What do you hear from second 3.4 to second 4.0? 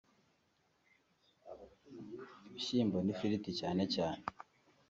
cyane